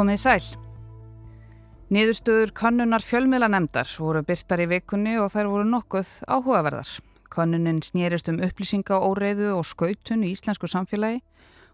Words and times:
Komið 0.00 0.16
sæl. 0.16 0.44
Niðurstöður 1.92 2.54
konnunar 2.56 3.02
fjölmiðlanemdar 3.04 3.90
voru 4.00 4.22
byrtar 4.24 4.62
í 4.64 4.66
vikunni 4.70 5.18
og 5.20 5.26
þær 5.34 5.48
voru 5.50 5.64
nokkuð 5.68 6.12
áhugaverðar. 6.24 6.92
Konnunin 7.28 7.82
snýrist 7.84 8.30
um 8.32 8.38
upplýsinga, 8.40 8.96
óreiðu 8.96 9.50
og 9.58 9.66
skautun 9.68 10.22
í 10.24 10.30
íslensku 10.32 10.70
samfélagi 10.72 11.20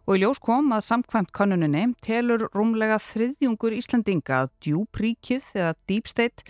og 0.09 0.17
í 0.17 0.25
ljós 0.25 0.41
kom 0.43 0.75
að 0.75 0.83
samkvæmt 0.89 1.31
konnuninni 1.39 1.85
telur 2.03 2.49
rúmlega 2.51 2.97
þriðjungur 3.05 3.77
Íslandinga 3.79 4.41
að 4.41 4.51
djúpríkið 4.67 5.53
eða 5.61 5.77
deep 5.87 6.11
state 6.11 6.43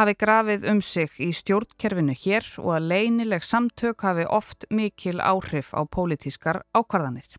hafi 0.00 0.16
grafið 0.18 0.66
um 0.72 0.80
sig 0.82 1.14
í 1.22 1.30
stjórnkerfinu 1.30 2.16
hér 2.24 2.50
og 2.58 2.74
að 2.80 2.90
leinileg 2.90 3.46
samtök 3.46 4.02
hafi 4.02 4.26
oft 4.26 4.66
mikil 4.66 5.20
áhrif 5.22 5.70
á 5.78 5.86
pólitískar 5.86 6.64
ákvarðanir. 6.74 7.38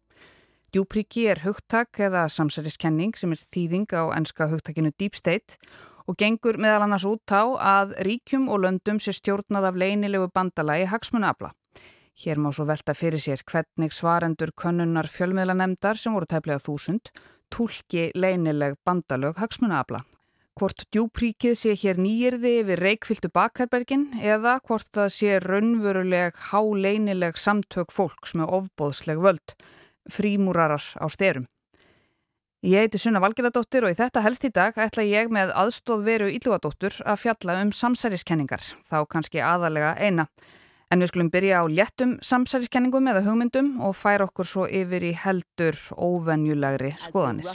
Djúpríki 0.72 1.26
er 1.28 1.42
hugtak 1.44 2.00
eða 2.00 2.30
samsæriskenning 2.32 3.18
sem 3.20 3.34
er 3.36 3.40
þýðing 3.52 3.92
á 3.92 4.16
enska 4.16 4.46
hugtakinu 4.48 4.94
Deep 4.96 5.18
State 5.20 5.58
og 6.08 6.16
gengur 6.16 6.56
meðal 6.64 6.86
annars 6.86 7.04
út 7.04 7.28
á 7.28 7.44
að 7.60 7.92
ríkjum 8.08 8.46
og 8.48 8.62
löndum 8.64 9.02
sé 9.04 9.12
stjórnað 9.18 9.68
af 9.68 9.80
leinilegu 9.82 10.30
bandalagi 10.32 10.86
hagsmunafla. 10.88 11.50
Hér 12.24 12.40
má 12.40 12.54
svo 12.56 12.64
velta 12.70 12.96
fyrir 12.96 13.20
sér 13.20 13.44
hvernig 13.44 13.92
svarendur 13.92 14.54
könnunar 14.56 15.12
fjölmiðlanemdar 15.12 16.00
sem 16.00 16.16
voru 16.16 16.30
tæplega 16.32 16.64
þúsund 16.64 17.12
tólki 17.52 18.08
leinileg 18.16 18.80
bandalög 18.88 19.44
hagsmunafla. 19.44 20.06
Hvort 20.56 20.88
djúpríkið 20.88 21.60
sé 21.60 21.76
hér 21.84 22.00
nýjirði 22.00 22.56
yfir 22.62 22.86
reikfyltu 22.86 23.28
bakherbergin 23.28 24.08
eða 24.24 24.62
hvort 24.64 24.88
það 24.96 25.12
sé 25.20 25.36
raunveruleg 25.44 26.40
háleinileg 26.48 27.36
samtök 27.36 27.92
fólks 27.92 28.38
með 28.40 28.56
ofbóðsleg 28.62 29.20
völd 29.20 29.60
frímúrarar 30.10 30.84
á 30.98 31.06
styrum. 31.12 31.46
Ég 32.62 32.78
heiti 32.84 33.00
Sunna 33.02 33.18
Valgerðardóttir 33.24 33.88
og 33.88 33.90
í 33.90 33.98
þetta 33.98 34.22
helst 34.22 34.44
í 34.46 34.52
dag 34.54 34.76
ætla 34.78 35.02
ég 35.02 35.32
með 35.34 35.50
aðstóð 35.58 36.04
veru 36.06 36.28
Ílúadóttur 36.30 36.94
að 37.10 37.24
fjalla 37.24 37.56
um 37.64 37.72
samsæriskenningar, 37.74 38.62
þá 38.86 39.02
kannski 39.10 39.42
aðalega 39.42 39.96
eina. 39.98 40.28
En 40.94 41.02
við 41.02 41.10
skulum 41.10 41.32
byrja 41.34 41.64
á 41.64 41.66
léttum 41.66 42.18
samsæriskenningum 42.22 43.10
eða 43.10 43.24
hugmyndum 43.26 43.80
og 43.82 43.96
færa 43.98 44.28
okkur 44.28 44.46
svo 44.46 44.68
yfir 44.70 45.08
í 45.10 45.14
heldur 45.18 45.80
óvenjulegri 45.98 46.94
skoðanir. 47.02 47.50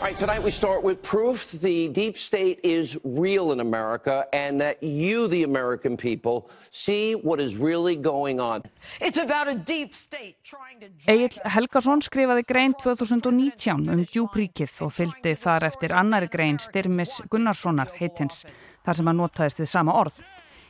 All 0.00 0.08
right, 0.10 0.18
tonight 0.18 0.42
we 0.42 0.50
start 0.50 0.82
with 0.82 1.00
proof 1.02 1.52
the 1.52 1.88
deep 1.88 2.18
state 2.18 2.58
is 2.64 2.98
real 3.04 3.52
in 3.52 3.60
America 3.60 4.26
and 4.32 4.60
that 4.60 4.82
you, 4.82 5.28
the 5.28 5.44
American 5.44 5.96
people, 5.96 6.50
see 6.72 7.14
what 7.14 7.40
is 7.40 7.56
really 7.56 7.94
going 7.94 8.40
on. 8.40 8.64
It's 9.00 9.18
about 9.18 9.46
a 9.46 9.54
deep 9.54 9.94
state 9.94 10.36
trying 10.42 10.80
to... 10.80 10.86
Egil 11.06 11.38
Helgarsson 11.46 12.02
skrifaði 12.02 12.42
grein 12.44 12.74
2019 12.82 13.86
um 13.94 14.02
djúbríkið 14.10 14.82
og 14.82 14.90
fylgdi 14.96 15.36
þar 15.38 15.68
eftir 15.70 15.94
annari 15.94 16.28
grein 16.28 16.58
Styrmis 16.58 17.20
Gunnarssonar 17.30 17.94
heitins, 18.00 18.42
þar 18.84 18.98
sem 18.98 19.12
hann 19.12 19.22
notaðist 19.22 19.62
við 19.62 19.70
sama 19.76 19.94
orð. 20.02 20.18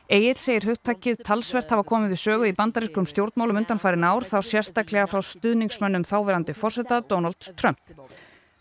Egil 0.05 0.37
segir 0.37 0.69
hugtakkið 0.69 1.25
talsvert 1.25 1.73
hafa 1.73 1.87
komið 1.89 2.13
við 2.13 2.21
sögu 2.21 2.45
í 2.45 2.53
bandarískum 2.53 3.09
stjórnmálum 3.09 3.63
undanfærin 3.63 4.05
ár 4.05 4.29
þá 4.29 4.37
sérstaklega 4.45 5.09
frá 5.09 5.25
stuðningsmönnum 5.25 6.05
þáverandi 6.05 6.53
fórseta 6.53 7.01
Donald 7.09 7.41
Trump. 7.57 7.81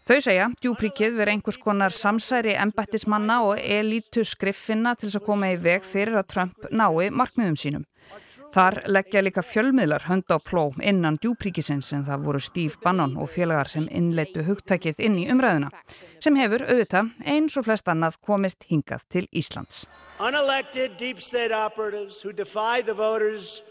Þau 0.05 0.19
segja, 0.21 0.51
djúpríkið 0.61 1.15
verið 1.17 1.39
einhvers 1.39 1.57
konar 1.57 1.95
samsæri 1.97 2.53
embættismanna 2.61 3.39
og 3.47 3.57
elítu 3.57 4.21
skriffinna 4.29 4.91
til 5.01 5.09
þess 5.09 5.17
að 5.17 5.25
koma 5.25 5.49
í 5.49 5.55
veg 5.57 5.87
fyrir 5.89 6.19
að 6.21 6.27
Trump 6.29 6.67
nái 6.69 7.07
markmiðum 7.09 7.55
sínum. 7.57 7.87
Þar 8.53 8.83
leggja 8.93 9.23
líka 9.25 9.41
fjölmiðlar 9.41 10.05
hönd 10.05 10.29
á 10.29 10.37
pló 10.45 10.67
innan 10.85 11.17
djúpríkisins 11.17 11.89
en 11.97 12.05
það 12.05 12.27
voru 12.27 12.41
Steve 12.45 12.77
Bannon 12.83 13.15
og 13.17 13.31
félagar 13.33 13.71
sem 13.73 13.87
innleitu 13.89 14.45
hugtækið 14.45 15.01
inn 15.07 15.17
í 15.23 15.25
umræðuna 15.33 15.71
sem 16.21 16.37
hefur 16.37 16.67
auðvitað 16.69 17.09
eins 17.25 17.57
og 17.57 17.65
flest 17.65 17.89
annað 17.89 18.19
komist 18.29 18.69
hingað 18.69 19.07
til 19.09 19.25
Íslands. 19.33 19.87
Unelected 20.21 20.99
deep 21.01 21.25
state 21.25 21.57
operatives 21.57 22.21
who 22.21 22.37
defy 22.37 22.85
the 22.85 22.93
voters 22.93 23.63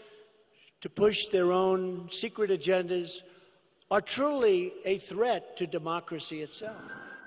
to 0.82 0.90
push 0.90 1.30
their 1.30 1.54
own 1.54 2.10
secret 2.10 2.50
agendas 2.50 3.22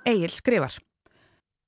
Egil 0.07 0.31
skrifar. 0.34 0.78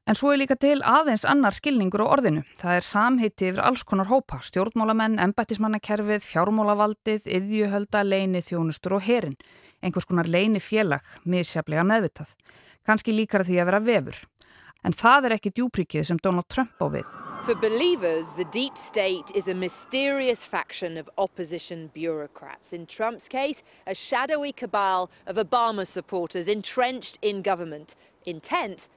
En 0.09 0.17
svo 0.17 0.31
er 0.33 0.39
líka 0.41 0.55
til 0.57 0.79
aðeins 0.81 1.22
annar 1.29 1.53
skilningur 1.53 2.01
á 2.01 2.09
orðinu. 2.16 2.41
Það 2.57 2.79
er 2.79 2.85
samheiti 2.88 3.49
yfir 3.51 3.61
alls 3.61 3.83
konar 3.85 4.09
hópa, 4.09 4.39
stjórnmálamenn, 4.41 5.19
embættismannakerfið, 5.22 6.23
fjármólavaldið, 6.25 7.28
yðjuhölda, 7.38 8.01
leini, 8.07 8.41
þjónustur 8.41 8.97
og 8.97 9.05
herin. 9.05 9.38
Einhvers 9.85 10.09
konar 10.09 10.25
leini 10.25 10.57
félag, 10.63 11.05
misjaflega 11.29 11.85
meðvitað. 11.85 12.33
Kanski 12.89 13.13
líkar 13.13 13.45
því 13.45 13.61
að 13.61 13.69
vera 13.69 13.83
vefur. 13.85 14.23
En 14.84 14.95
það 14.95 15.28
er 15.28 15.35
ekki 15.35 15.51
sem 16.07 16.19
Donald 16.23 16.47
Trump 16.47 16.72
á 16.79 16.88
við. 16.88 17.07
For 17.44 17.56
believers, 17.56 18.29
the 18.38 18.45
deep 18.45 18.78
state 18.78 19.31
is 19.35 19.47
a 19.47 19.53
mysterious 19.53 20.45
faction 20.45 20.97
of 20.97 21.09
opposition 21.17 21.90
bureaucrats. 21.94 22.72
In 22.73 22.85
Trump's 22.85 23.28
case, 23.28 23.63
a 23.88 23.95
shadowy 23.95 24.51
cabal 24.51 25.09
of 25.25 25.35
Obama 25.35 25.88
supporters 25.88 26.47
entrenched 26.47 27.17
in 27.22 27.41
government, 27.41 27.95
intent 28.25 28.88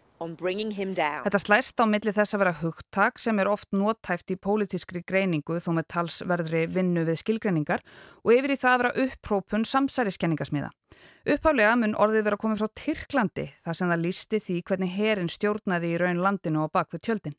Þetta 1.25 1.41
slæst 1.43 1.83
á 1.83 1.85
milli 1.89 2.15
þess 2.15 2.37
að 2.37 2.43
vera 2.45 2.55
hugtak 2.61 3.19
sem 3.23 3.39
er 3.43 3.51
oft 3.51 3.71
nótæft 3.75 4.33
í 4.35 4.39
pólitískri 4.39 5.03
greiningu 5.07 5.59
þó 5.63 5.73
með 5.79 5.89
talsverðri 5.95 6.67
vinnu 6.71 7.05
við 7.09 7.21
skilgreiningar 7.23 7.83
og 8.23 8.35
yfir 8.37 8.55
í 8.55 8.61
það 8.61 8.73
að 8.73 8.83
vera 8.83 9.07
upprópun 9.07 9.67
samsæriskenningasmiða. 9.69 10.71
Upphálega 11.33 11.75
mun 11.79 11.95
orðið 11.99 12.27
vera 12.27 12.39
komið 12.41 12.63
frá 12.63 12.73
Tyrklandi 12.79 13.47
þar 13.63 13.79
sem 13.79 13.91
það 13.93 14.05
lísti 14.07 14.43
því 14.43 14.57
hvernig 14.69 14.97
herin 14.97 15.31
stjórnaði 15.31 15.93
í 15.93 16.01
raun 16.03 16.23
landinu 16.23 16.65
og 16.65 16.73
bakvið 16.75 17.05
tjöldin. 17.07 17.37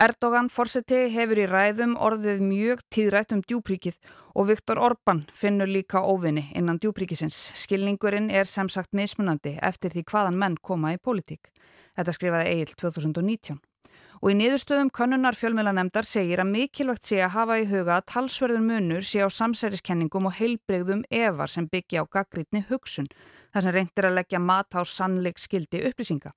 Erdogan 0.00 0.46
fórseti 0.48 0.96
hefur 1.12 1.42
í 1.42 1.44
ræðum 1.44 1.90
orðið 2.00 2.38
mjög 2.40 2.78
tíðrætt 2.88 3.34
um 3.34 3.42
djúpríkið 3.44 3.98
og 4.32 4.46
Viktor 4.48 4.78
Orbán 4.80 5.26
finnur 5.36 5.68
líka 5.68 6.00
óvinni 6.00 6.46
innan 6.56 6.78
djúpríkisins. 6.80 7.36
Skilningurinn 7.60 8.30
er 8.32 8.48
sem 8.48 8.70
sagt 8.72 8.96
mismunandi 8.96 9.58
eftir 9.60 9.92
því 9.92 10.06
hvaðan 10.08 10.38
menn 10.40 10.56
koma 10.56 10.94
í 10.94 10.96
pólitík. 10.96 11.50
Þetta 11.98 12.14
skrifaði 12.16 12.54
Egil 12.54 12.72
2019. 12.80 13.60
Og 14.22 14.32
í 14.32 14.38
niðurstöðum 14.40 14.88
konunar 14.88 15.36
fjölmjölanemdar 15.36 16.08
segir 16.08 16.40
að 16.40 16.48
mikilvægt 16.54 17.04
sé 17.08 17.20
að 17.20 17.34
hafa 17.36 17.60
í 17.60 17.68
huga 17.68 17.98
að 18.00 18.08
talsverður 18.14 18.64
munur 18.64 19.04
sé 19.04 19.20
á 19.20 19.28
samsæriskenningum 19.28 20.32
og 20.32 20.36
heilbreyðum 20.40 21.04
efar 21.12 21.52
sem 21.52 21.68
byggja 21.68 22.04
á 22.04 22.12
gaggrítni 22.16 22.64
hugsun, 22.72 23.12
þar 23.52 23.68
sem 23.68 23.76
reyndir 23.76 24.08
að 24.08 24.16
leggja 24.22 24.40
mat 24.40 24.76
á 24.76 24.80
sannleik 24.80 25.40
skildi 25.40 25.84
upplýsinga. 25.92 26.32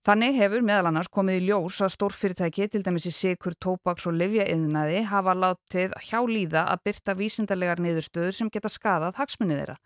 Þannig 0.00 0.38
hefur 0.40 0.62
meðal 0.64 0.88
annars 0.88 1.10
komið 1.12 1.42
í 1.42 1.48
ljós 1.50 1.78
að 1.84 1.90
stórfyrirtæki, 1.92 2.70
til 2.72 2.80
dæmis 2.80 3.04
í 3.04 3.10
sikur, 3.12 3.52
tópaks 3.60 4.06
og 4.08 4.14
livjaeyðnaði, 4.16 5.02
hafa 5.10 5.34
látið 5.36 5.92
hjá 6.06 6.22
líða 6.24 6.62
að 6.72 6.86
byrta 6.88 7.14
vísindarlegar 7.18 7.82
niðurstöður 7.84 8.32
sem 8.32 8.48
geta 8.48 8.70
skadað 8.72 9.20
hagsmunni 9.20 9.58
þeirra. 9.58 9.76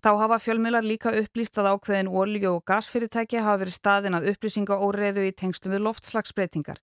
Þá 0.00 0.10
hafa 0.16 0.38
fjölmilar 0.40 0.82
líka 0.82 1.12
upplýst 1.14 1.60
að 1.60 1.68
ákveðin 1.76 2.10
olíu- 2.10 2.54
og 2.56 2.64
gasfyrirtæki 2.66 3.38
hafa 3.38 3.60
verið 3.60 3.76
staðin 3.76 4.16
að 4.18 4.26
upplýsinga 4.32 4.78
óreiðu 4.80 5.26
í 5.28 5.34
tengstum 5.36 5.70
við 5.70 5.84
loftslagsbreytingar. 5.84 6.80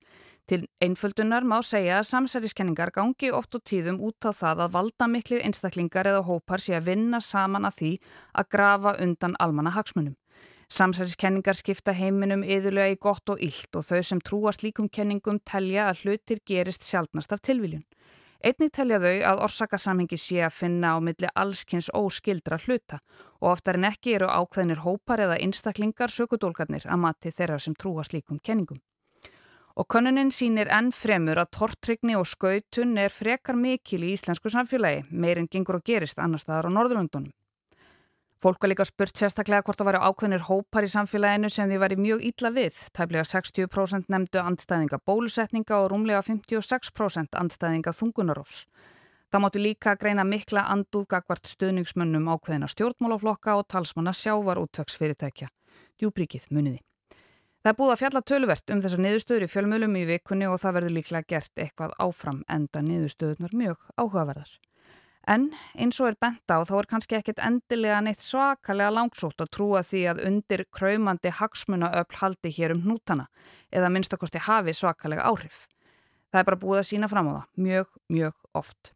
Til 0.48 0.62
einföldunar 0.80 1.44
má 1.44 1.58
segja 1.66 1.98
að 2.00 2.08
samsæriskenningar 2.12 2.94
gangi 2.96 3.34
oft 3.34 3.58
og 3.58 3.66
tíðum 3.68 4.00
út 4.00 4.24
á 4.24 4.32
það 4.32 4.64
að 4.64 4.72
valda 4.78 5.10
miklir 5.12 5.44
einstaklingar 5.44 6.08
eða 6.08 6.24
hópar 6.24 6.64
sé 6.64 6.78
að 6.78 6.88
vinna 6.94 7.20
saman 7.20 7.68
að 7.68 7.82
því 7.82 7.92
að 8.32 8.50
grafa 8.54 8.96
undan 9.02 9.36
almanna 9.44 9.76
hagsmunum. 9.76 10.16
Samsæliskenningar 10.68 11.56
skipta 11.56 11.94
heiminum 11.96 12.42
yðurlega 12.44 12.92
í 12.92 12.98
gott 13.00 13.32
og 13.32 13.40
illt 13.40 13.78
og 13.80 13.86
þau 13.88 14.02
sem 14.04 14.20
trúa 14.20 14.52
slíkum 14.52 14.90
kenningum 14.92 15.40
telja 15.48 15.86
að 15.88 16.02
hlutir 16.04 16.42
gerist 16.44 16.84
sjálfnast 16.84 17.32
af 17.32 17.40
tilviljun. 17.48 17.86
Einnig 18.44 18.74
telja 18.76 19.00
þau 19.00 19.14
að 19.30 19.44
orsakasamhengi 19.48 20.20
sé 20.20 20.42
að 20.44 20.58
finna 20.58 20.92
á 20.94 20.98
milli 21.00 21.32
allskynns 21.40 21.88
óskildra 21.96 22.60
hluta 22.66 23.00
og 23.40 23.54
oftar 23.54 23.80
en 23.80 23.88
ekki 23.88 24.18
eru 24.20 24.28
ákveðinir 24.28 24.84
hópar 24.84 25.24
eða 25.24 25.40
einstaklingar 25.40 26.12
sökudólgarnir 26.12 26.86
að 26.86 27.02
mati 27.06 27.32
þeirra 27.32 27.64
sem 27.64 27.74
trúa 27.74 28.04
slíkum 28.04 28.44
kenningum. 28.44 28.84
Og 29.78 29.88
konunin 29.88 30.34
sínir 30.36 30.68
enn 30.74 30.92
fremur 30.92 31.40
að 31.40 31.52
tortrygni 31.56 32.20
og 32.20 32.28
skautun 32.28 32.98
er 33.00 33.14
frekar 33.14 33.56
mikil 33.56 34.04
í 34.04 34.14
íslensku 34.18 34.52
samfélagi, 34.52 35.06
meirinn 35.12 35.48
gengur 35.48 35.80
og 35.80 35.88
gerist 35.88 36.20
annar 36.20 36.44
staðar 36.44 36.68
á 36.68 36.76
Norðurlundunum. 36.76 37.32
Fólk 38.38 38.62
var 38.62 38.70
líka 38.70 38.86
spurt 38.86 39.18
sérstaklega 39.18 39.64
hvort 39.66 39.80
það 39.80 39.88
væri 39.88 40.00
ákveðnir 40.06 40.44
hópar 40.46 40.86
í 40.86 40.90
samfélaginu 40.94 41.50
sem 41.50 41.72
því 41.72 41.78
væri 41.82 41.96
mjög 41.98 42.26
ítla 42.28 42.52
við. 42.54 42.76
Tæplega 42.94 43.24
60% 43.26 44.12
nefndu 44.14 44.44
andstæðinga 44.44 45.00
bólusetninga 45.10 45.80
og 45.82 45.88
rúmlega 45.90 46.22
56% 46.22 47.40
andstæðinga 47.42 47.96
þungunarofs. 47.98 48.68
Það 49.34 49.44
mátu 49.44 49.64
líka 49.64 49.96
greina 49.98 50.24
mikla 50.24 50.68
andúðgagvart 50.70 51.50
stuðningsmönnum 51.50 52.30
ákveðina 52.30 52.70
stjórnmálaflokka 52.70 53.58
og 53.58 53.66
talsmanna 53.74 54.14
sjávar 54.14 54.62
útvegsfyrirtækja. 54.62 55.50
Djúbríkið 55.98 56.46
muniði. 56.54 56.84
Það 57.66 57.74
er 57.74 57.80
búið 57.82 57.96
að 57.96 58.02
fjalla 58.04 58.22
töluvert 58.22 58.72
um 58.72 58.86
þessar 58.86 59.02
niðurstöður 59.04 59.44
í 59.48 59.52
fjölmjölum 59.52 59.98
í 59.98 60.06
vikunni 60.14 60.46
og 60.48 60.62
það 60.62 60.78
verður 60.78 60.98
líklega 61.02 61.28
gert 61.34 61.66
eitthvað 61.66 61.98
áfram 62.06 62.44
enda 62.48 62.86
niðurstöðunar 62.86 63.58
mjög 63.58 63.82
áhugaverðar. 63.98 64.54
En 65.28 65.50
eins 65.76 65.98
og 66.00 66.08
er 66.08 66.16
bent 66.22 66.48
á 66.48 66.64
þá 66.64 66.76
er 66.80 66.88
kannski 66.88 67.18
ekkit 67.18 67.42
endilega 67.44 68.00
neitt 68.04 68.24
svakalega 68.24 68.94
langsótt 68.96 69.42
að 69.44 69.50
trúa 69.58 69.82
því 69.84 70.04
að 70.14 70.22
undir 70.30 70.64
kræmandi 70.72 71.34
hagsmunaöfl 71.36 72.22
haldi 72.22 72.52
hér 72.56 72.74
um 72.78 72.86
hnútana 72.86 73.26
eða 73.68 73.90
minnstakosti 73.92 74.40
hafi 74.46 74.76
svakalega 74.78 75.28
áhrif. 75.28 75.66
Það 76.32 76.40
er 76.40 76.48
bara 76.48 76.62
búið 76.62 76.80
að 76.80 76.88
sína 76.92 77.10
fram 77.12 77.28
á 77.28 77.34
það, 77.34 77.44
mjög, 77.68 77.92
mjög 78.16 78.40
oft. 78.56 78.94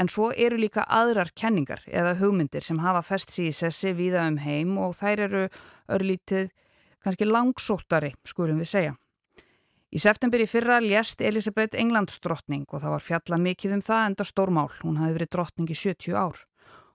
En 0.00 0.08
svo 0.08 0.30
eru 0.32 0.56
líka 0.56 0.86
aðrar 0.88 1.28
kenningar 1.36 1.84
eða 1.84 2.16
hugmyndir 2.22 2.64
sem 2.64 2.80
hafa 2.80 3.04
fest 3.04 3.34
síði 3.34 3.52
sessi 3.52 3.92
viða 3.92 4.24
um 4.32 4.40
heim 4.40 4.78
og 4.80 4.96
þær 4.96 5.26
eru 5.26 5.44
örlítið 5.92 6.48
kannski 7.04 7.28
langsóttari, 7.28 8.14
skulum 8.24 8.60
við 8.64 8.72
segja. 8.72 8.96
Í 9.90 9.98
september 9.98 10.38
í 10.38 10.46
fyrra 10.46 10.76
lést 10.78 11.18
Elisabeth 11.18 11.74
Englandsdrottning 11.74 12.68
og 12.70 12.78
það 12.78 12.92
var 12.94 13.02
fjalla 13.02 13.38
mikið 13.42 13.72
um 13.74 13.80
það 13.82 14.04
enda 14.06 14.26
stórmál. 14.28 14.68
Hún 14.84 15.00
hafi 15.00 15.16
verið 15.16 15.30
drottning 15.34 15.72
í 15.74 15.74
70 15.74 16.14
ár. 16.14 16.44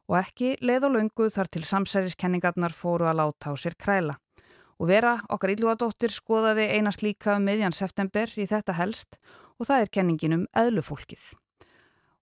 Og 0.08 0.16
ekki 0.22 0.54
leið 0.64 0.86
og 0.88 0.94
löngu 0.94 1.28
þar 1.34 1.50
til 1.52 1.64
samsæriskenningarnar 1.68 2.72
fóru 2.72 3.10
að 3.10 3.20
láta 3.20 3.52
á 3.52 3.54
sér 3.60 3.76
kræla. 3.76 4.16
Og 4.80 4.88
vera 4.88 5.18
okkar 5.28 5.52
ílúadóttir 5.52 6.14
skoðaði 6.14 6.70
einast 6.78 7.04
líka 7.04 7.36
um 7.36 7.44
miðjan 7.44 7.76
september 7.76 8.32
í 8.40 8.48
þetta 8.48 8.78
helst 8.80 9.20
og 9.60 9.68
það 9.68 9.84
er 9.84 9.92
kenningin 9.98 10.38
um 10.38 10.48
eðlufólkið. 10.56 11.26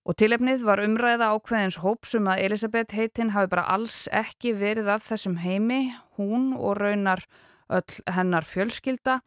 Og 0.09 0.17
tilefnið 0.17 0.65
var 0.65 0.81
umræða 0.81 1.29
ákveðins 1.37 1.79
hópsum 1.85 2.31
að 2.33 2.47
Elisabeth 2.47 2.97
heitinn 2.97 3.35
hafi 3.37 3.51
bara 3.53 3.69
alls 3.69 4.07
ekki 4.09 4.55
verið 4.57 4.89
af 4.97 5.05
þessum 5.05 5.37
heimi, 5.45 5.93
hún 6.17 6.51
og 6.57 6.81
raunar 6.81 7.21
öll 7.69 8.01
hennar 8.09 8.45
fjölskylda 8.45 9.21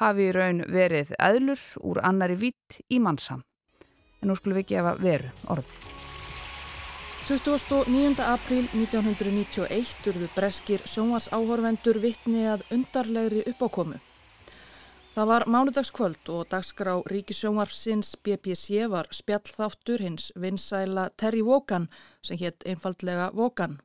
hafi 0.00 0.28
í 0.28 0.34
raun 0.34 0.64
verið 0.70 1.14
eðlur 1.18 1.60
úr 1.82 2.00
annari 2.02 2.38
vitt 2.38 2.80
í 2.90 3.00
mannsam. 3.00 3.42
En 4.22 4.30
nú 4.30 4.36
skulum 4.38 4.58
við 4.60 4.74
gefa 4.74 4.94
veru 5.00 5.30
orð. 5.52 5.68
29. 7.24 8.20
apríl 8.20 8.66
1991 8.76 10.08
urðu 10.10 10.26
breskir 10.34 10.82
sjónvarsáhorvendur 10.84 11.96
vittni 12.02 12.42
að 12.52 12.66
undarlegri 12.74 13.46
uppákomu. 13.48 13.96
Það 15.14 15.30
var 15.30 15.44
mánudagskvöld 15.46 16.28
og 16.34 16.48
dagskrá 16.50 16.98
Ríkisjónvarfsins 17.06 18.16
BBC 18.26 18.88
var 18.90 19.06
spjallþáttur 19.14 20.02
hins 20.02 20.32
vinsæla 20.34 21.06
Terry 21.16 21.40
Wogan 21.46 21.86
sem 22.20 22.36
hétt 22.40 22.66
einfaldlega 22.66 23.30
Wogan. 23.32 23.78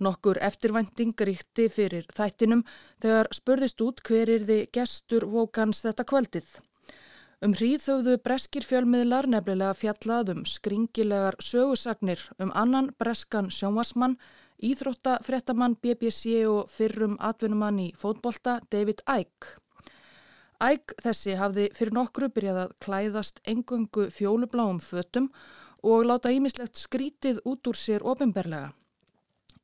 Nokkur 0.00 0.38
eftirvænting 0.40 1.12
ríkti 1.28 1.66
fyrir 1.68 2.06
þættinum 2.16 2.62
þegar 3.02 3.28
spurðist 3.36 3.82
út 3.84 4.00
hver 4.08 4.30
er 4.32 4.46
þið 4.48 4.62
gestur 4.72 5.26
vókans 5.28 5.82
þetta 5.84 6.06
kvöldið. 6.08 6.46
Um 7.44 7.52
hríð 7.56 7.82
þauðu 7.84 8.14
breskir 8.24 8.64
fjölmiðlar 8.64 9.28
nefnilega 9.28 9.76
fjallað 9.76 10.32
um 10.34 10.40
skringilegar 10.48 11.36
sögusagnir 11.44 12.24
um 12.40 12.52
annan 12.56 12.90
breskan 13.00 13.52
sjónvarsmann, 13.52 14.18
íþróttafréttamann 14.60 15.76
BBC 15.80 16.42
og 16.48 16.72
fyrrum 16.72 17.20
atvinnumann 17.20 17.84
í 17.84 17.90
fótbolta 18.00 18.58
David 18.72 19.04
Icke. 19.04 19.54
Icke 20.60 20.96
þessi 21.04 21.36
hafði 21.40 21.70
fyrir 21.76 21.96
nokkru 21.96 22.32
byrjað 22.32 22.64
að 22.66 22.76
klæðast 22.84 23.40
engöngu 23.48 24.10
fjólubláum 24.12 24.80
fötum 24.84 25.30
og 25.80 26.04
láta 26.08 26.32
ímislegt 26.32 26.76
skrítið 26.76 27.40
út 27.44 27.68
úr 27.68 27.76
sér 27.76 28.04
ofinberlega. 28.04 28.72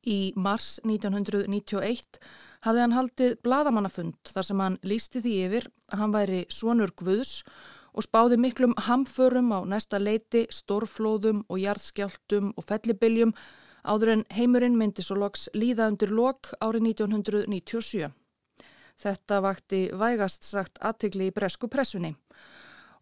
Í 0.07 0.31
mars 0.39 0.77
1991 0.87 2.19
hafði 2.63 2.83
hann 2.83 2.95
haldið 2.95 3.33
bladamannafund 3.43 4.31
þar 4.31 4.45
sem 4.47 4.61
hann 4.63 4.77
lísti 4.87 5.19
því 5.23 5.33
yfir 5.47 5.67
að 5.91 6.01
hann 6.01 6.15
væri 6.15 6.39
svonur 6.53 6.93
Guðs 6.95 7.41
og 7.97 8.05
spáði 8.05 8.37
miklum 8.39 8.75
hamförum 8.87 9.51
á 9.51 9.59
næsta 9.67 9.99
leiti, 9.99 10.45
stórflóðum 10.53 11.41
og 11.49 11.59
jarðskjáltum 11.59 12.53
og 12.55 12.67
fellibiljum 12.69 13.33
áður 13.83 14.13
en 14.13 14.23
heimurinn 14.37 14.77
myndi 14.79 15.03
svo 15.03 15.17
loks 15.19 15.47
líða 15.57 15.89
undir 15.91 16.13
lok 16.13 16.53
árið 16.61 16.91
1997. 16.93 18.07
Þetta 18.97 19.41
vakti 19.43 19.81
vægast 19.93 20.47
sagt 20.47 20.79
aðtegli 20.81 21.29
í 21.29 21.33
bresku 21.35 21.69
pressunni. 21.69 22.15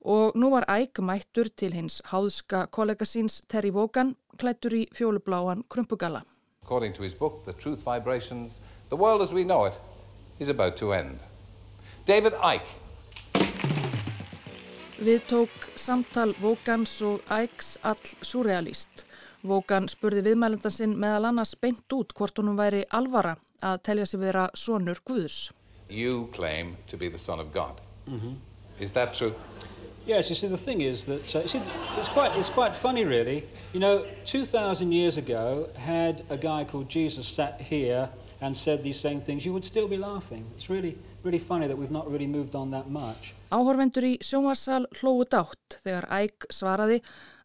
Og 0.06 0.36
nú 0.38 0.52
var 0.54 0.68
æg 0.70 1.02
mættur 1.02 1.50
til 1.50 1.74
hins 1.74 2.02
háðska 2.12 2.68
kollega 2.72 3.08
síns 3.10 3.42
Terry 3.50 3.72
Wogan 3.74 4.16
klættur 4.38 4.76
í 4.78 4.86
fjólubláan 4.94 5.64
krumpugalla. 5.70 6.26
According 6.66 6.94
to 6.94 7.04
his 7.04 7.14
book, 7.14 7.46
The 7.46 7.54
Truth 7.54 7.84
Vibrations, 7.84 8.60
the 8.90 8.96
world 8.96 9.22
as 9.22 9.32
we 9.32 9.44
know 9.44 9.66
it 9.66 9.80
is 10.40 10.50
about 10.50 10.76
to 10.78 10.94
end. 10.94 11.20
David 12.06 12.34
Icke. 12.42 12.66
Við 14.98 15.28
tók 15.30 15.54
samtal 15.76 16.34
Vókans 16.42 17.02
og 17.06 17.22
Icks 17.30 17.78
all 17.84 18.02
surrealist. 18.26 19.06
Vókan 19.46 19.86
spurði 19.92 20.24
viðmælendan 20.26 20.74
sinn 20.74 20.98
meðal 20.98 21.30
annars 21.30 21.54
beint 21.54 21.86
út 21.94 22.18
hvort 22.18 22.42
honum 22.42 22.58
væri 22.58 22.82
alvara 22.90 23.36
að 23.62 23.84
telja 23.86 24.10
sig 24.10 24.24
vera 24.26 24.48
sonur 24.58 25.04
Guðs. 25.06 25.52
You 25.90 26.32
claim 26.34 26.78
to 26.90 26.98
be 26.98 27.12
the 27.14 27.22
son 27.22 27.40
of 27.40 27.54
God. 27.54 27.78
Mm 28.08 28.20
-hmm. 28.20 28.36
Is 28.80 28.92
that 28.92 29.14
true? 29.14 29.36
Yes, 30.06 30.30
you 30.30 30.36
see, 30.36 30.48
the 30.48 30.58
thing 30.58 30.82
is 30.82 31.06
that 31.06 31.36
uh, 31.36 31.48
see, 31.48 31.62
it's 31.98 32.10
quite 32.10 32.38
it's 32.38 32.50
quite 32.50 32.76
funny, 32.76 33.06
really. 33.06 33.44
You 33.74 33.80
know, 33.80 34.06
two 34.24 34.46
thousand 34.46 34.92
years 34.92 35.18
ago, 35.18 35.68
had 35.76 36.22
a 36.30 36.38
guy 36.38 36.64
called 36.64 36.90
Jesus 36.90 37.28
sat 37.28 37.60
here 37.60 38.10
and 38.40 38.56
said 38.56 38.84
these 38.84 39.00
same 39.00 39.20
things, 39.20 39.46
you 39.46 39.54
would 39.54 39.66
still 39.66 39.88
be 39.88 39.98
laughing. 39.98 40.46
It's 40.54 40.70
really 40.70 40.98
really 41.24 41.40
funny 41.40 41.66
that 41.66 41.76
we've 41.76 41.92
not 41.92 42.10
really 42.12 42.28
moved 42.28 42.56
on 42.56 42.70
that 42.72 42.88
much. 42.88 43.34
Áhorvendur 43.50 44.06
í 44.06 44.12
sjónvarsal 44.22 44.86
hlóðu 45.00 45.26
dátt 45.34 45.80
þegar 45.82 46.06
Æg 46.14 46.46
svaraði 46.54 47.00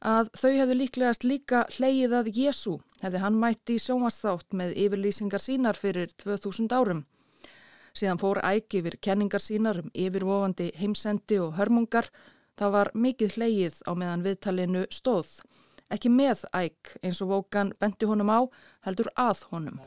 að 0.05 0.29
þau 0.37 0.51
hefðu 0.59 0.77
líklegast 0.83 1.25
líka 1.25 1.63
hleyið 1.79 2.17
að 2.19 2.29
Jésu 2.37 2.75
hefði 3.01 3.23
hann 3.25 3.39
mætti 3.41 3.79
í 3.79 3.81
sjónvarsþátt 3.81 4.53
með 4.61 4.75
yfirlýsingar 4.85 5.41
sínar 5.41 5.81
fyrir 5.81 6.13
2000 6.21 6.77
árum. 6.77 7.06
Síðan 7.97 8.21
fór 8.21 8.43
Æg 8.45 8.77
yfir 8.83 8.99
kenningar 9.01 9.41
sínar 9.41 9.81
um 9.81 9.89
yfirvofandi 9.97 10.69
heimsendi 10.77 11.41
og 11.41 11.56
hörmungar 11.56 12.11
Það 12.61 12.73
var 12.75 12.91
mikið 12.93 13.37
hleyið 13.39 13.77
á 13.89 13.93
meðan 13.97 14.23
viðtalinu 14.27 14.81
stóð. 14.93 15.31
Ekki 15.89 16.11
með 16.12 16.43
æg 16.53 16.91
eins 17.01 17.23
og 17.25 17.31
Vókan 17.33 17.73
bendi 17.81 18.05
honum 18.05 18.29
á, 18.29 18.41
heldur 18.85 19.09
að 19.17 19.47
honum. 19.49 19.81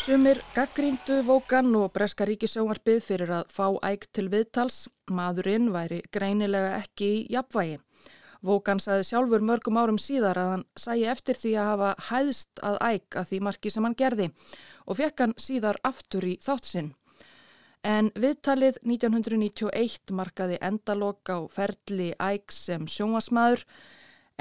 Sumir 0.00 0.40
gaggríndu 0.56 1.20
Vókan 1.28 1.68
og 1.76 1.92
Breska 1.92 2.24
ríkisjónarbið 2.24 3.04
fyrir 3.04 3.34
að 3.42 3.52
fá 3.52 3.68
æg 3.84 4.08
til 4.16 4.30
viðtals. 4.32 4.86
Maðurinn 5.12 5.68
væri 5.76 6.00
greinilega 6.08 6.78
ekki 6.80 7.12
í 7.12 7.22
jafnvægi. 7.36 7.76
Vókan 8.40 8.80
saði 8.80 9.04
sjálfur 9.04 9.44
mörgum 9.44 9.76
árum 9.76 10.00
síðar 10.00 10.40
að 10.40 10.52
hann 10.54 10.68
sæi 10.80 11.04
eftir 11.12 11.36
því 11.36 11.58
að 11.60 11.74
hafa 11.74 11.94
hæðst 12.08 12.62
að 12.64 12.84
æg 12.88 13.16
að 13.20 13.32
því 13.32 13.46
marki 13.50 13.72
sem 13.72 13.84
hann 13.84 13.96
gerði 14.00 14.32
og 14.86 14.96
fekk 14.96 15.26
hann 15.26 15.36
síðar 15.40 15.84
aftur 15.84 16.24
í 16.24 16.38
þáttsinn. 16.40 16.94
En 17.86 18.08
viðtalið 18.18 18.80
1991 18.82 20.10
markaði 20.18 20.56
endalok 20.58 21.30
á 21.30 21.38
ferli 21.46 22.08
Æg 22.18 22.50
sem 22.50 22.88
sjónvasmaður 22.90 23.62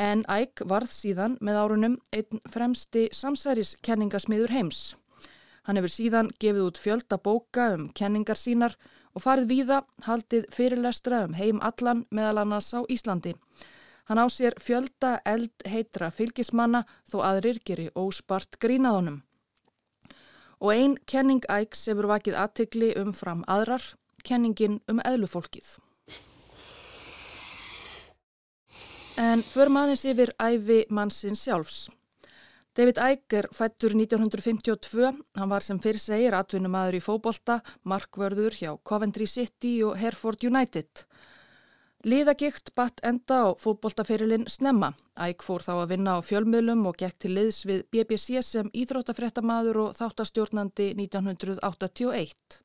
en 0.01 0.23
Æg 0.25 0.63
varð 0.65 0.89
síðan 0.89 1.35
með 1.45 1.59
árunum 1.61 1.97
einn 2.09 2.41
fremsti 2.49 3.03
samsæriskenningasmiður 3.13 4.55
heims. 4.55 4.79
Hann 5.69 5.77
hefur 5.77 5.93
síðan 5.93 6.31
gefið 6.41 6.63
út 6.71 6.81
fjölda 6.81 7.19
bóka 7.21 7.67
um 7.75 7.85
kenningar 7.93 8.41
sínar 8.41 8.73
og 9.13 9.21
farið 9.27 9.53
víða 9.53 9.79
haldið 10.07 10.49
fyrirlestra 10.57 11.21
um 11.27 11.37
heim 11.37 11.61
allan 11.61 12.01
meðal 12.09 12.41
annars 12.47 12.73
á 12.73 12.81
Íslandi. 12.89 13.35
Hann 14.09 14.21
á 14.21 14.25
sér 14.25 14.57
fjölda 14.57 15.19
eld 15.21 15.69
heitra 15.69 16.09
fylgismanna 16.09 16.81
þó 17.05 17.21
aðrir 17.29 17.61
geri 17.61 17.91
óspart 17.93 18.57
grínaðunum. 18.57 19.21
Og 20.61 20.71
einn 20.73 20.95
kenning 21.09 21.43
ægs 21.51 21.87
hefur 21.89 22.09
vakið 22.11 22.37
aðtegli 22.39 22.93
umfram 23.01 23.43
aðrar, 23.47 23.83
kenningin 24.23 24.79
um 24.91 25.01
eðlufólkið. 25.03 25.75
En 29.21 29.39
för 29.39 29.71
maðins 29.71 30.03
yfir 30.07 30.33
æfi 30.43 30.81
mannsinn 30.91 31.37
sjálfs. 31.39 31.85
David 32.75 32.97
Icke 32.99 33.37
er 33.39 33.45
fættur 33.55 33.93
1952, 33.95 35.11
hann 35.39 35.51
var 35.51 35.63
sem 35.63 35.77
fyrir 35.79 36.01
segir 36.03 36.35
atvinnumæður 36.35 36.97
í 36.97 37.03
fóbolta, 37.05 37.61
markvörður 37.87 38.57
hjá 38.59 38.73
Coventry 38.83 39.27
City 39.31 39.77
og 39.87 39.95
Hereford 39.95 40.43
United. 40.43 41.05
Liðagikt 42.05 42.69
batt 42.77 42.99
enda 43.01 43.37
á 43.49 43.57
fótboltaferilinn 43.57 44.43
Snemma. 44.45 44.91
Æg 45.17 45.41
fór 45.41 45.63
þá 45.65 45.71
að 45.73 45.93
vinna 45.95 46.11
á 46.13 46.21
fjölmiðlum 46.21 46.83
og 46.85 46.99
gekk 47.01 47.15
til 47.23 47.31
liðs 47.33 47.63
við 47.65 47.79
BBC 47.89 48.43
sem 48.45 48.67
íþróttafréttamaður 48.77 49.79
og 49.87 49.95
þáttastjórnandi 49.97 50.91
1981. 50.99 52.59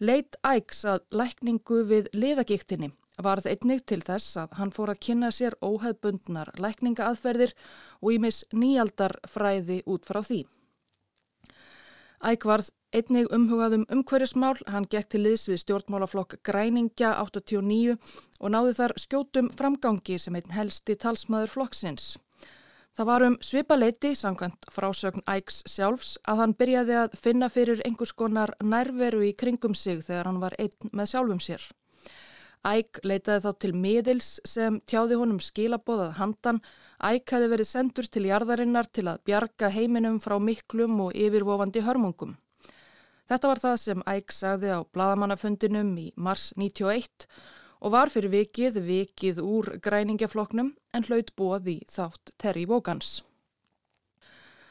Leit 0.00 0.38
Ægs 0.40 0.80
að 0.88 1.04
lækningu 1.12 1.82
við 1.90 2.08
liðagiktinni 2.16 2.88
varð 3.20 3.50
einnig 3.52 3.84
til 3.84 4.00
þess 4.00 4.38
að 4.40 4.56
hann 4.56 4.72
fór 4.72 4.94
að 4.94 5.02
kynna 5.04 5.28
sér 5.36 5.58
óheðbundnar 5.60 6.54
lækningaaðferðir 6.64 7.52
og 8.00 8.16
ímis 8.16 8.46
nýjaldar 8.56 9.18
fræði 9.28 9.82
út 9.84 10.08
frá 10.08 10.22
því. 10.24 10.46
Æk 12.20 12.44
varð 12.44 12.66
einnig 12.92 13.30
umhugaðum 13.32 13.86
umhverjusmál, 13.88 14.58
hann 14.68 14.84
gekk 14.92 15.08
til 15.14 15.22
liðs 15.24 15.46
við 15.48 15.62
stjórnmálaflokk 15.62 16.34
Græningja 16.44 17.14
89 17.22 17.94
og 17.96 18.52
náði 18.52 18.74
þar 18.76 18.94
skjótum 19.00 19.48
framgangi 19.56 20.18
sem 20.20 20.36
einn 20.36 20.52
helsti 20.52 20.98
talsmaður 21.00 21.54
flokksins. 21.54 22.10
Það 22.92 23.08
var 23.08 23.24
um 23.24 23.38
svipaleiti, 23.40 24.10
samkvæmt 24.18 24.68
frásögn 24.74 25.24
Æks 25.32 25.62
sjálfs, 25.64 26.18
að 26.28 26.42
hann 26.42 26.56
byrjaði 26.60 26.98
að 27.06 27.18
finna 27.24 27.48
fyrir 27.48 27.80
einhvers 27.86 28.12
konar 28.12 28.52
nærveru 28.60 29.22
í 29.24 29.32
kringum 29.32 29.72
sig 29.72 30.02
þegar 30.04 30.28
hann 30.28 30.42
var 30.42 30.58
einn 30.60 30.92
með 30.92 31.14
sjálfum 31.14 31.40
sér. 31.40 31.64
Æk 32.60 33.00
leitaði 33.08 33.40
þá 33.46 33.52
til 33.62 33.70
miðils 33.72 34.28
sem 34.44 34.76
tjáði 34.84 35.16
honum 35.16 35.38
skilabóðað 35.40 36.18
handan. 36.18 36.58
Æk 37.00 37.32
hefði 37.32 37.48
verið 37.54 37.68
sendur 37.70 38.08
til 38.12 38.26
jarðarinnar 38.28 38.90
til 38.92 39.06
að 39.08 39.22
bjarga 39.24 39.70
heiminum 39.72 40.18
frá 40.20 40.36
miklum 40.36 40.98
og 41.06 41.16
yfirvofandi 41.16 41.80
hörmungum. 41.86 42.36
Þetta 43.30 43.48
var 43.48 43.62
það 43.62 43.78
sem 43.80 44.04
Æk 44.10 44.36
sagði 44.36 44.74
á 44.76 44.80
bladamannafundinum 44.92 45.94
í 46.02 46.10
mars 46.20 46.50
91 46.60 47.28
og 47.80 47.94
var 47.94 48.12
fyrir 48.12 48.34
vikið 48.34 48.76
vikið 48.84 49.40
úr 49.40 49.72
græningjafloknum 49.80 50.74
en 50.92 51.08
hlaut 51.08 51.32
bóð 51.38 51.72
í 51.72 51.78
þátt 51.88 52.34
Terry 52.36 52.66
Vogans. 52.68 53.20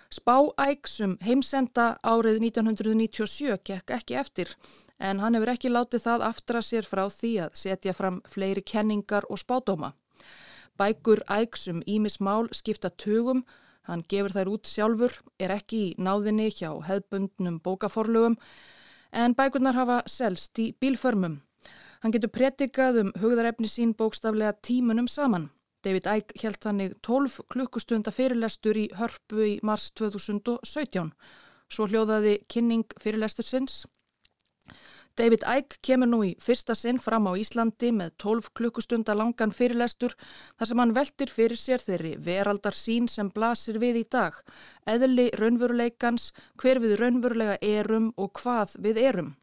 Spá 0.09 0.35
ægsum 0.65 1.17
heimsenda 1.21 1.99
árið 2.01 2.39
1997 2.41 3.57
gekk 3.67 3.93
ekki 3.93 4.17
eftir 4.17 4.53
en 4.99 5.19
hann 5.21 5.37
hefur 5.37 5.51
ekki 5.53 5.69
látið 5.69 6.05
það 6.07 6.25
aftra 6.27 6.61
sér 6.65 6.87
frá 6.89 7.03
því 7.13 7.33
að 7.45 7.59
setja 7.61 7.93
fram 7.93 8.21
fleiri 8.25 8.63
kenningar 8.65 9.27
og 9.29 9.41
spádóma. 9.41 9.93
Bækur 10.79 11.21
ægsum 11.29 11.83
Ímismál 11.85 12.49
skipta 12.55 12.89
tugum, 12.89 13.43
hann 13.85 14.05
gefur 14.09 14.33
þær 14.33 14.53
út 14.55 14.71
sjálfur, 14.71 15.13
er 15.39 15.53
ekki 15.53 15.83
í 15.89 15.93
náðinni 15.99 16.49
hjá 16.49 16.71
hefbundnum 16.87 17.61
bókaforlugum 17.61 18.39
en 19.11 19.37
bækurnar 19.37 19.77
hafa 19.77 20.01
selst 20.07 20.57
í 20.59 20.71
bílförmum 20.81 21.39
Hann 21.99 22.13
getur 22.15 22.31
pretikað 22.31 23.01
um 23.01 23.09
hugðarefni 23.19 23.67
sín 23.67 23.89
bókstaflega 23.99 24.53
tímunum 24.63 25.07
saman. 25.11 25.49
David 25.85 26.07
Icke 26.11 26.41
held 26.41 26.59
þannig 26.63 26.95
12 27.07 27.45
klukkustunda 27.53 28.11
fyrirlestur 28.11 28.77
í 28.77 28.89
hörpu 28.99 29.45
í 29.45 29.53
mars 29.63 29.89
2017. 29.99 31.13
Svo 31.69 31.87
hljóðaði 31.87 32.39
kynning 32.51 32.87
fyrirlestur 32.99 33.47
sinns. 33.47 33.85
David 35.19 35.43
Icke 35.43 35.79
kemur 35.83 36.07
nú 36.07 36.19
í 36.23 36.29
fyrsta 36.39 36.75
sinn 36.79 36.99
fram 37.03 37.25
á 37.27 37.35
Íslandi 37.35 37.89
með 37.95 38.13
12 38.23 38.51
klukkustunda 38.55 39.15
langan 39.17 39.51
fyrirlestur 39.55 40.15
þar 40.59 40.69
sem 40.69 40.81
hann 40.83 40.93
veltir 40.95 41.33
fyrir 41.33 41.59
sér 41.59 41.83
þeirri 41.83 42.13
veraldar 42.23 42.77
sín 42.77 43.09
sem 43.11 43.31
blasir 43.35 43.81
við 43.83 43.99
í 44.03 44.05
dag, 44.11 44.37
eðli 44.87 45.27
raunveruleikans, 45.41 46.31
hver 46.55 46.79
við 46.83 46.95
raunverulega 47.01 47.59
erum 47.59 48.13
og 48.15 48.31
hvað 48.39 48.77
við 48.85 49.03
erum. 49.09 49.35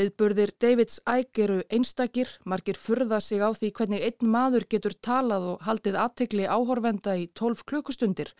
Viðburðir 0.00 0.54
Davids 0.62 0.96
æg 1.04 1.38
eru 1.44 1.58
einstakir, 1.68 2.30
margir 2.48 2.78
furða 2.80 3.18
sig 3.20 3.42
á 3.44 3.52
því 3.52 3.68
hvernig 3.76 4.04
einn 4.06 4.30
maður 4.32 4.64
getur 4.72 4.94
talað 5.04 5.48
og 5.50 5.66
haldið 5.66 5.98
aðtegli 6.00 6.46
áhorfenda 6.48 7.18
í 7.20 7.26
12 7.36 7.66
klukkustundir 7.68 8.30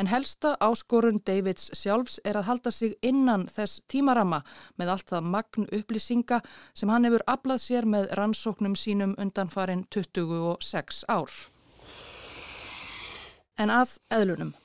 en 0.00 0.08
helsta 0.08 0.54
áskorun 0.64 1.20
Davids 1.26 1.68
sjálfs 1.76 2.22
er 2.24 2.40
að 2.40 2.48
halda 2.48 2.72
sig 2.72 2.96
innan 3.04 3.44
þess 3.52 3.82
tímarama 3.92 4.40
með 4.80 4.94
allt 4.94 5.12
það 5.12 5.28
magn 5.34 5.68
upplýsinga 5.68 6.40
sem 6.72 6.88
hann 6.88 7.04
hefur 7.04 7.26
aflað 7.28 7.62
sér 7.66 7.90
með 7.96 8.08
rannsóknum 8.16 8.78
sínum 8.78 9.12
undan 9.20 9.52
farin 9.52 9.84
26 9.92 11.04
ár. 11.12 11.36
En 13.60 13.68
að 13.68 13.98
eðlunum. 14.08 14.56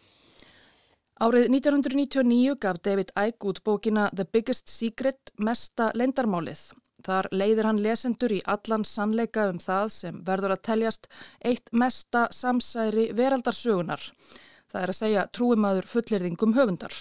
Árið 1.15 1.45
1999 1.47 2.57
gaf 2.59 2.81
David 2.83 3.13
Icke 3.15 3.47
út 3.47 3.61
bókina 3.63 4.09
The 4.11 4.25
Biggest 4.27 4.67
Secret 4.67 5.31
mesta 5.39 5.93
lendarmálið. 5.95 6.73
Þar 7.07 7.29
leiðir 7.31 7.69
hann 7.69 7.79
lesendur 7.79 8.33
í 8.35 8.41
allan 8.43 8.83
sannleika 8.83 9.45
um 9.47 9.61
það 9.63 9.93
sem 9.95 10.17
verður 10.27 10.57
að 10.57 10.65
teljast 10.67 11.07
eitt 11.39 11.71
mesta 11.71 12.25
samsæri 12.35 13.13
veraldarsögunar. 13.15 14.03
Það 14.67 14.81
er 14.81 14.91
að 14.91 14.99
segja 14.99 15.25
trúimaður 15.31 15.87
fullirðingum 15.93 16.57
höfundar. 16.59 16.91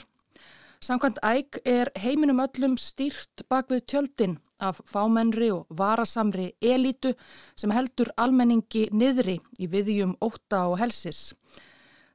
Samkvæmt 0.79 1.19
Icke 1.19 1.65
er 1.67 1.91
heiminum 1.99 2.47
öllum 2.47 2.79
stýrt 2.79 3.43
bak 3.51 3.67
við 3.75 3.83
tjöldin 3.91 4.39
af 4.63 4.79
fámennri 4.87 5.51
og 5.51 5.67
varasamri 5.75 6.53
elítu 6.63 7.17
sem 7.59 7.75
heldur 7.75 8.15
almenningi 8.15 8.87
niðri 8.95 9.41
í 9.59 9.67
viðjum 9.67 10.15
óta 10.23 10.69
og 10.71 10.79
helsis. 10.79 11.33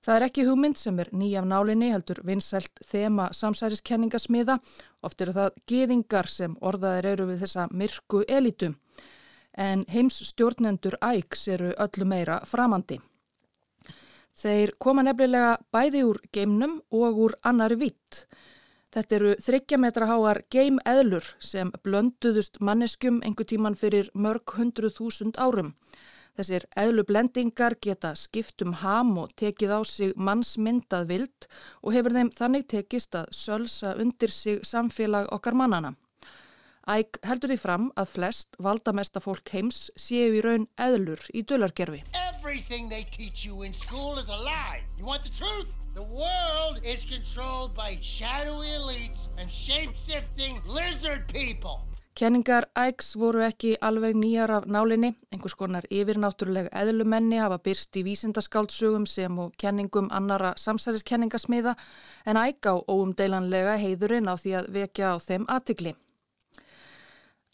Það 0.10 0.18
er 0.18 0.24
ekki 0.25 0.44
hugmynd 0.48 0.78
sem 0.82 0.96
er 1.04 1.10
nýjaf 1.13 1.44
nálinni 1.46 1.92
heldur 1.94 2.18
vinsælt 2.25 2.80
þema 2.82 3.28
samsæriskenningasmiða. 3.38 4.56
Oft 5.06 5.20
eru 5.22 5.36
það 5.36 5.60
geðingar 5.70 6.30
sem 6.34 6.56
orðaðir 6.66 7.08
eru 7.12 7.28
við 7.28 7.44
þessa 7.44 7.68
myrku 7.70 8.24
elitu. 8.25 8.72
En 9.54 9.84
heims 9.94 10.18
stjórnendur 10.32 10.98
ægs 11.12 11.46
eru 11.54 11.75
öllu 11.86 12.08
meira 12.10 12.39
framandi. 12.50 12.98
Þeir 14.34 14.74
koma 14.82 15.06
nefnilega 15.06 15.60
bæði 15.70 16.01
úr 16.10 16.24
geimnum 16.34 16.80
og 16.89 17.22
úr 17.28 17.38
annari 17.46 17.78
vitt. 17.78 18.24
Þetta 18.89 19.20
eru 19.20 19.36
þryggjametra 19.46 20.10
háar 20.10 20.42
geimeðlur 20.50 21.36
sem 21.38 21.70
blönduðust 21.86 22.58
manneskjum 22.66 23.22
einhver 23.22 23.46
tíman 23.54 23.78
fyrir 23.78 24.10
mörg 24.18 24.58
hundru 24.58 24.89
þúsund 24.89 25.38
árum. 25.38 25.75
Þessir 26.39 26.63
eðlublendingar 26.79 27.74
geta 27.84 28.13
skipt 28.15 28.63
um 28.63 28.77
ham 28.79 29.10
og 29.19 29.34
tekið 29.36 29.74
á 29.75 29.79
sig 29.84 30.13
mannsmyndað 30.15 31.10
vild 31.10 31.48
og 31.84 31.91
hefur 31.91 32.15
þeim 32.15 32.29
þannig 32.38 32.63
tekist 32.72 33.17
að 33.19 33.34
sölsa 33.36 33.91
undir 34.00 34.31
sig 34.31 34.62
samfélag 34.63 35.27
okkar 35.36 35.58
mannana. 35.60 35.98
Æg 36.88 37.19
heldur 37.27 37.51
því 37.51 37.58
fram 37.60 37.89
að 38.00 38.13
flest 38.13 38.55
valdamesta 38.55 39.19
fólk 39.19 39.51
heims 39.51 39.89
séu 40.00 40.31
í 40.39 40.46
raun 40.46 40.69
eðlur 40.79 41.19
í 41.36 41.43
truth? 41.43 41.75
The 45.96 46.03
world 46.03 46.86
is 46.86 47.03
controlled 47.03 47.75
by 47.75 47.98
shadowy 48.00 48.67
elites 48.79 49.27
and 49.38 49.51
shape-shifting 49.51 50.62
lizard 50.65 51.27
people. 51.27 51.88
Kenningar 52.20 52.66
Ægs 52.76 53.14
voru 53.16 53.40
ekki 53.46 53.78
alveg 53.80 54.18
nýjar 54.20 54.52
af 54.52 54.66
nálinni, 54.68 55.14
einhvers 55.32 55.54
konar 55.56 55.86
yfirnáttúrulega 55.88 56.68
eðlumenni 56.82 57.38
hafa 57.40 57.62
byrst 57.64 57.96
í 57.96 58.02
vísindaskáldsugum 58.04 59.06
sem 59.08 59.38
og 59.40 59.54
kenningum 59.64 60.10
annara 60.12 60.50
samsæliskenningasmiða 60.60 61.78
en 62.28 62.40
Æg 62.42 62.68
á 62.68 62.76
óumdeilanlega 62.76 63.78
heiðurinn 63.80 64.28
á 64.28 64.36
því 64.36 64.52
að 64.60 64.68
vekja 64.76 65.14
á 65.14 65.18
þeim 65.24 65.48
aðtikli. 65.48 65.96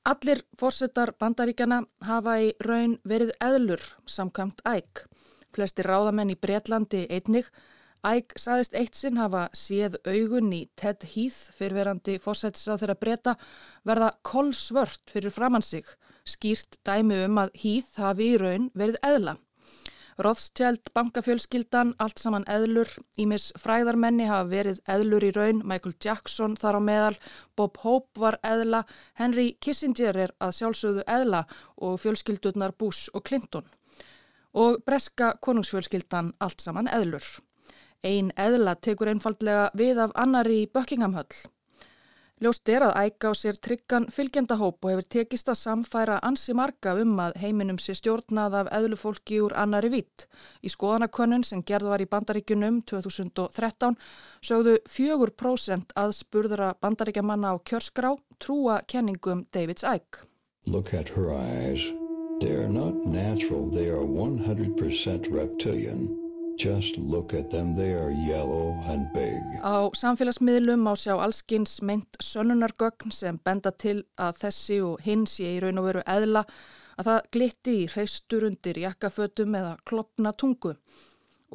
Allir 0.09 0.41
fórsetar 0.57 1.13
bandaríkjana 1.13 1.83
hafa 2.09 2.39
í 2.41 2.49
raun 2.65 2.97
verið 3.05 3.35
eðlur 3.45 3.85
samkvæmt 4.09 4.65
Æg. 4.65 5.05
Flesti 5.53 5.85
ráðamenn 5.85 6.33
í 6.33 6.41
Breitlandi 6.41 7.05
einnig 7.05 7.53
Æg 8.05 8.35
saðist 8.37 8.75
eitt 8.77 8.97
sinn 8.99 9.17
hafa 9.17 9.47
séð 9.57 9.95
augun 10.05 10.51
í 10.53 10.65
Ted 10.77 11.01
Heath 11.15 11.55
fyrverandi 11.57 12.19
fósættisráð 12.21 12.83
þeirra 12.83 12.95
breyta 13.01 13.33
verða 13.89 14.11
kolsvört 14.29 15.09
fyrir 15.09 15.33
framann 15.33 15.65
sig, 15.65 15.87
skýrt 16.21 16.77
dæmi 16.85 17.23
um 17.25 17.39
að 17.41 17.55
Heath 17.63 17.97
hafi 18.03 18.27
í 18.35 18.37
raun 18.37 18.67
verið 18.77 18.99
eðla. 19.09 19.33
Rothschild, 20.21 20.91
bankafjölskyldan, 20.95 21.95
allt 21.99 22.21
saman 22.21 22.45
eðlur, 22.47 22.93
Ímis 23.19 23.49
fræðarmenni 23.59 24.29
hafa 24.29 24.51
verið 24.53 24.77
eðlur 24.87 25.25
í 25.25 25.31
raun, 25.35 25.63
Michael 25.65 25.97
Jackson 26.05 26.53
þar 26.61 26.77
á 26.79 26.81
meðal, 26.85 27.17
Bob 27.57 27.81
Hope 27.81 28.21
var 28.21 28.37
eðla, 28.45 28.83
Henry 29.17 29.57
Kissinger 29.59 30.21
er 30.27 30.35
að 30.39 30.53
sjálfsögðu 30.59 31.07
eðla 31.17 31.41
og 31.81 31.97
fjölskyldurnar 32.05 32.77
Bush 32.77 33.09
og 33.17 33.25
Clinton. 33.27 33.65
Og 34.53 34.79
breska 34.85 35.33
konungsfjölskyldan 35.41 36.31
allt 36.39 36.63
saman 36.63 36.87
eðlur. 36.87 37.25
Einn 38.05 38.29
eðla 38.37 38.75
tekur 38.77 39.09
einfaldlega 39.09 39.71
við 39.73 39.99
af 40.05 40.11
annari 40.21 40.61
í 40.63 40.69
Buckinghamhöll. 40.69 41.33
Ljóst 42.43 42.67
er 42.67 42.83
að 42.83 42.97
æga 42.99 43.29
á 43.31 43.33
sér 43.39 43.55
tryggan 43.63 44.09
fylgjendahóp 44.11 44.83
og 44.83 44.91
hefur 44.91 45.05
tekist 45.13 45.47
að 45.47 45.55
samfæra 45.61 46.17
ansi 46.27 46.51
marga 46.51 46.91
um 46.99 47.13
að 47.23 47.37
heiminum 47.39 47.79
sé 47.79 47.95
stjórnað 47.95 48.57
af 48.59 48.71
eðlufólki 48.75 49.39
úr 49.39 49.55
annari 49.55 49.89
vitt. 49.93 50.25
Í 50.59 50.69
skoðanakönnun 50.73 51.45
sem 51.47 51.63
gerð 51.63 51.93
var 51.93 52.03
í 52.03 52.09
bandaríkunum 52.11 52.81
2013 52.91 53.95
sögðu 54.43 54.75
4% 54.97 55.95
að 55.95 56.17
spurðra 56.19 56.73
bandaríkjamanna 56.83 57.55
á 57.55 57.63
kjörskrá 57.63 58.11
trúa 58.37 58.81
kenningum 58.83 59.47
Davids 59.55 59.87
æg. 59.87 60.03
Look 60.67 60.93
at 60.93 61.15
her 61.15 61.31
eyes. 61.31 61.87
They 62.41 62.51
are 62.51 62.67
not 62.67 63.07
natural, 63.07 63.71
they 63.71 63.87
are 63.87 64.03
100% 64.03 65.31
reptilian. 65.31 66.24
Them. 66.55 67.75
Á 69.59 69.75
samfélagsmiðlum 69.91 70.85
á 70.87 70.93
sjá 70.95 71.13
allskins 71.19 71.81
meint 71.83 72.15
sönunargögn 72.23 73.11
sem 73.11 73.35
benda 73.43 73.73
til 73.75 74.05
að 74.15 74.39
þessi 74.45 74.77
og 74.85 75.01
hins 75.03 75.35
ég 75.43 75.57
í 75.57 75.59
raun 75.65 75.81
og 75.81 75.89
veru 75.89 76.03
eðla 76.07 76.45
að 76.95 77.09
það 77.09 77.27
glitti 77.35 77.73
í 77.81 77.89
hreistur 77.91 78.47
undir 78.47 78.79
jakkafötum 78.85 79.59
eða 79.59 79.73
klopna 79.83 80.31
tungu. 80.31 80.73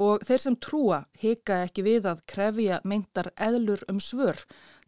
og 0.00 0.22
þeir 0.24 0.40
sem 0.40 0.56
trúa 0.56 0.98
hika 1.20 1.62
ekki 1.66 1.82
við 1.84 2.06
að 2.08 2.20
krefja 2.30 2.80
meintar 2.84 3.32
eðlur 3.36 3.82
um 3.88 3.98
svör. 4.00 4.38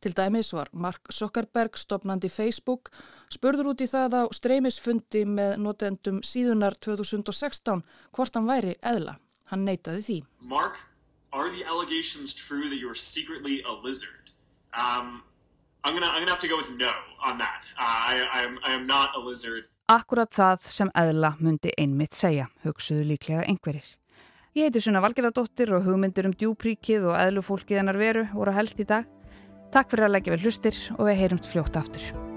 Til 0.01 0.13
dæmis 0.17 0.53
var 0.53 0.69
Mark 0.73 1.13
Zuckerberg 1.13 1.77
stopnandi 1.77 2.29
Facebook 2.29 2.91
spurður 3.29 3.73
út 3.73 3.81
í 3.85 3.91
það 3.91 4.17
á 4.21 4.23
streymisfundi 4.33 5.25
með 5.27 5.59
notendum 5.59 6.23
síðunar 6.23 6.79
2016 6.81 7.83
hvort 8.13 8.35
hann 8.35 8.49
væri 8.49 8.79
eðla. 8.81 9.19
Hann 9.53 9.67
neytaði 9.69 10.03
því. 10.07 10.19
Mark, 10.41 10.79
are 11.33 11.49
the 11.53 11.65
allegations 11.69 12.33
true 12.33 12.71
that 12.71 12.81
you 12.81 12.89
are 12.89 12.97
secretly 12.97 13.61
a 13.69 13.75
lizard? 13.85 14.33
Um, 14.73 15.23
I'm 15.85 15.93
gonna, 15.93 16.07
I'm 16.07 16.23
gonna 16.23 16.31
have 16.31 16.41
to 16.41 16.49
go 16.49 16.57
with 16.57 16.71
no 16.79 16.91
on 17.23 17.37
that. 17.39 17.69
Uh, 17.77 17.85
I, 17.85 18.29
I, 18.33 18.43
am, 18.45 18.59
I 18.65 18.73
am 18.73 18.87
not 18.87 19.15
a 19.15 19.21
lizard. 19.21 19.69
Akkurat 19.93 20.33
það 20.33 20.65
sem 20.73 20.89
eðla 20.97 21.35
myndi 21.43 21.73
einmitt 21.77 22.17
segja, 22.17 22.49
hugsuðu 22.65 23.05
líklega 23.11 23.45
einhverjir. 23.45 23.93
Ég 24.57 24.69
heiti 24.69 24.81
Sunna 24.85 25.03
Valgerðardóttir 25.05 25.75
og 25.77 25.85
hugmyndir 25.85 26.29
um 26.29 26.37
djúpríkið 26.37 27.11
og 27.13 27.19
eðlufólkið 27.21 27.83
hennar 27.83 28.01
veru 28.01 28.27
voru 28.33 28.57
helst 28.57 28.81
í 28.81 28.89
dag. 28.89 29.09
Takk 29.73 29.93
fyrir 29.93 30.09
að 30.09 30.17
leggja 30.17 30.37
vel 30.37 30.45
hlustir 30.47 30.85
og 30.97 31.09
við 31.09 31.25
heyrumst 31.25 31.53
fljótt 31.53 31.81
aftur. 31.81 32.32